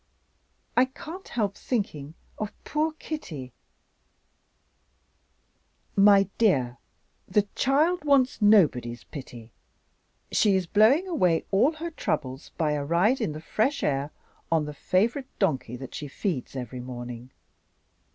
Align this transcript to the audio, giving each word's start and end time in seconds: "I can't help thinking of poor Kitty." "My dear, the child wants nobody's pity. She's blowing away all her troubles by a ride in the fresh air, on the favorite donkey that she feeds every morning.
"I 0.75 0.85
can't 0.85 1.27
help 1.27 1.55
thinking 1.55 2.15
of 2.39 2.51
poor 2.63 2.93
Kitty." 2.93 3.53
"My 5.95 6.27
dear, 6.39 6.79
the 7.27 7.43
child 7.53 8.03
wants 8.03 8.41
nobody's 8.41 9.03
pity. 9.03 9.51
She's 10.31 10.65
blowing 10.65 11.07
away 11.07 11.45
all 11.51 11.73
her 11.73 11.91
troubles 11.91 12.49
by 12.57 12.71
a 12.71 12.83
ride 12.83 13.21
in 13.21 13.33
the 13.33 13.41
fresh 13.41 13.83
air, 13.83 14.09
on 14.51 14.65
the 14.65 14.73
favorite 14.73 15.27
donkey 15.37 15.75
that 15.75 15.93
she 15.93 16.07
feeds 16.07 16.55
every 16.55 16.79
morning. 16.79 17.29